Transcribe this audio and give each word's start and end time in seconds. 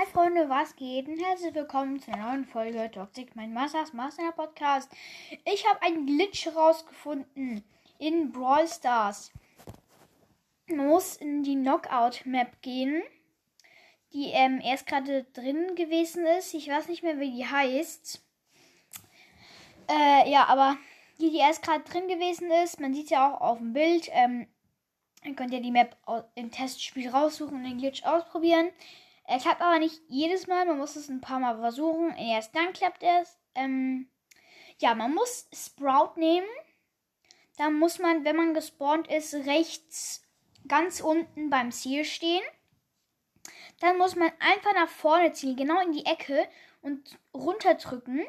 Hi 0.00 0.06
Freunde, 0.06 0.48
was 0.48 0.76
geht? 0.76 1.08
Und 1.08 1.22
herzlich 1.22 1.54
willkommen 1.54 2.00
zu 2.00 2.10
einer 2.10 2.30
neuen 2.30 2.46
Folge 2.46 2.90
Toxic, 2.90 3.36
mein 3.36 3.52
Masters 3.52 3.92
Master 3.92 4.32
Podcast. 4.32 4.90
Ich 5.44 5.68
habe 5.68 5.82
einen 5.82 6.06
Glitch 6.06 6.46
herausgefunden 6.46 7.62
in 7.98 8.32
Brawl 8.32 8.66
Stars. 8.66 9.30
Man 10.68 10.86
muss 10.86 11.16
in 11.16 11.42
die 11.42 11.54
Knockout 11.54 12.24
Map 12.24 12.62
gehen, 12.62 13.02
die 14.14 14.30
ähm, 14.30 14.62
erst 14.64 14.86
gerade 14.86 15.24
drin 15.34 15.74
gewesen 15.74 16.24
ist. 16.24 16.54
Ich 16.54 16.68
weiß 16.68 16.88
nicht 16.88 17.02
mehr, 17.02 17.20
wie 17.20 17.32
die 17.32 17.46
heißt. 17.46 18.22
Äh, 19.90 20.30
ja, 20.30 20.46
aber 20.46 20.78
die, 21.20 21.28
die 21.28 21.40
erst 21.40 21.62
gerade 21.62 21.84
drin 21.84 22.08
gewesen 22.08 22.50
ist, 22.64 22.80
man 22.80 22.94
sieht 22.94 23.10
ja 23.10 23.34
auch 23.34 23.42
auf 23.42 23.58
dem 23.58 23.74
Bild. 23.74 24.08
Ähm, 24.12 24.46
Ihr 25.22 25.34
könnt 25.34 25.52
ja 25.52 25.60
die 25.60 25.70
Map 25.70 25.94
im 26.34 26.50
Testspiel 26.50 27.10
raussuchen 27.10 27.58
und 27.58 27.64
den 27.64 27.76
Glitch 27.76 28.04
ausprobieren. 28.04 28.70
Er 29.30 29.38
klappt 29.38 29.62
aber 29.62 29.78
nicht 29.78 30.02
jedes 30.08 30.48
Mal. 30.48 30.66
Man 30.66 30.78
muss 30.78 30.96
es 30.96 31.08
ein 31.08 31.20
paar 31.20 31.38
Mal 31.38 31.56
versuchen. 31.60 32.16
Erst 32.16 32.52
dann 32.56 32.72
klappt 32.72 33.04
es. 33.04 33.38
Ähm, 33.54 34.10
ja, 34.80 34.96
man 34.96 35.14
muss 35.14 35.48
Sprout 35.54 36.18
nehmen. 36.18 36.48
Dann 37.56 37.74
muss 37.74 38.00
man, 38.00 38.24
wenn 38.24 38.34
man 38.34 38.54
gespawnt 38.54 39.06
ist, 39.06 39.32
rechts 39.34 40.26
ganz 40.66 41.00
unten 41.00 41.48
beim 41.48 41.70
Ziel 41.70 42.04
stehen. 42.04 42.42
Dann 43.78 43.98
muss 43.98 44.16
man 44.16 44.32
einfach 44.40 44.74
nach 44.74 44.88
vorne 44.88 45.32
ziehen, 45.32 45.54
genau 45.54 45.80
in 45.80 45.92
die 45.92 46.06
Ecke 46.06 46.48
und 46.82 47.16
runterdrücken 47.32 48.26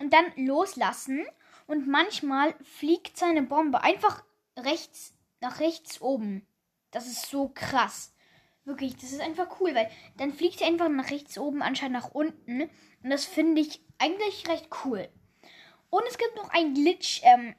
und 0.00 0.12
dann 0.12 0.32
loslassen. 0.34 1.24
Und 1.68 1.86
manchmal 1.86 2.56
fliegt 2.64 3.16
seine 3.16 3.44
Bombe 3.44 3.84
einfach 3.84 4.24
rechts 4.58 5.14
nach 5.40 5.60
rechts 5.60 6.00
oben. 6.00 6.44
Das 6.90 7.06
ist 7.06 7.30
so 7.30 7.52
krass. 7.54 8.13
Wirklich, 8.64 8.96
das 8.96 9.12
ist 9.12 9.20
einfach 9.20 9.60
cool, 9.60 9.74
weil 9.74 9.90
dann 10.16 10.32
fliegt 10.32 10.58
sie 10.58 10.64
einfach 10.64 10.88
nach 10.88 11.10
rechts 11.10 11.38
oben, 11.38 11.62
anscheinend 11.62 11.98
nach 11.98 12.10
unten. 12.12 12.62
Und 12.62 13.10
das 13.10 13.26
finde 13.26 13.60
ich 13.60 13.80
eigentlich 13.98 14.48
recht 14.48 14.68
cool. 14.84 15.08
Und 15.90 16.02
es 16.08 16.18
gibt 16.18 16.34
noch 16.36 16.50
ein 16.50 16.74
Glitch 16.74 17.20
ähm, 17.24 17.54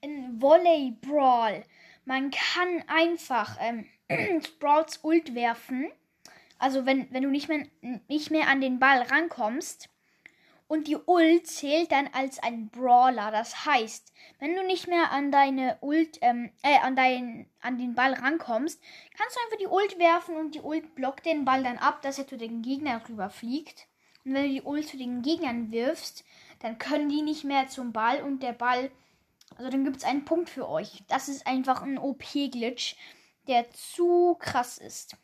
in 0.00 0.40
Volley 0.40 0.96
Brawl. 1.00 1.64
Man 2.04 2.30
kann 2.30 2.84
einfach 2.86 3.58
ähm, 3.60 3.86
Sprouts 4.44 5.00
Ult 5.02 5.34
werfen. 5.34 5.90
Also 6.58 6.86
wenn, 6.86 7.12
wenn 7.12 7.22
du 7.22 7.30
nicht 7.30 7.48
mehr, 7.48 7.66
nicht 8.08 8.30
mehr 8.30 8.48
an 8.48 8.60
den 8.60 8.78
Ball 8.78 9.02
rankommst, 9.02 9.88
und 10.70 10.86
die 10.86 10.96
Ult 10.96 11.48
zählt 11.48 11.90
dann 11.90 12.08
als 12.12 12.38
ein 12.38 12.68
Brawler. 12.68 13.32
Das 13.32 13.66
heißt, 13.66 14.12
wenn 14.38 14.54
du 14.54 14.64
nicht 14.64 14.86
mehr 14.86 15.10
an 15.10 15.32
deine 15.32 15.76
Ult, 15.80 16.18
ähm, 16.20 16.52
äh, 16.62 16.78
an 16.78 16.94
dein, 16.94 17.50
an 17.60 17.76
den 17.76 17.96
Ball 17.96 18.12
rankommst, 18.12 18.80
kannst 19.18 19.34
du 19.34 19.40
einfach 19.40 19.58
die 19.58 19.66
Ult 19.66 19.98
werfen 19.98 20.36
und 20.36 20.54
die 20.54 20.60
Ult 20.60 20.94
blockt 20.94 21.26
den 21.26 21.44
Ball 21.44 21.64
dann 21.64 21.78
ab, 21.78 22.02
dass 22.02 22.20
er 22.20 22.28
zu 22.28 22.36
den 22.36 22.62
Gegnern 22.62 23.02
rüberfliegt. 23.08 23.88
Und 24.24 24.34
wenn 24.34 24.44
du 24.44 24.48
die 24.50 24.62
Ult 24.62 24.86
zu 24.86 24.96
den 24.96 25.22
Gegnern 25.22 25.72
wirfst, 25.72 26.24
dann 26.60 26.78
können 26.78 27.08
die 27.08 27.22
nicht 27.22 27.42
mehr 27.42 27.66
zum 27.66 27.92
Ball 27.92 28.22
und 28.22 28.40
der 28.44 28.52
Ball, 28.52 28.92
also 29.56 29.70
dann 29.72 29.84
gibt 29.84 29.96
es 29.96 30.04
einen 30.04 30.24
Punkt 30.24 30.48
für 30.48 30.68
euch. 30.68 31.02
Das 31.08 31.28
ist 31.28 31.48
einfach 31.48 31.82
ein 31.82 31.98
OP-Glitch, 31.98 32.94
der 33.48 33.68
zu 33.72 34.36
krass 34.38 34.78
ist. 34.78 35.16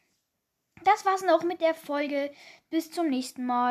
Das 0.83 1.05
war's 1.05 1.20
dann 1.20 1.31
auch 1.31 1.44
mit 1.44 1.60
der 1.60 1.75
Folge. 1.75 2.33
Bis 2.69 2.91
zum 2.91 3.08
nächsten 3.08 3.47
Mal. 3.47 3.56